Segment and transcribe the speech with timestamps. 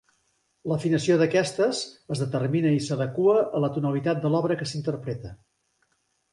[0.69, 1.81] L'afinació d'aquestes
[2.15, 5.39] es determina i s'adequa a la tonalitat de l'obra que s'interpreta.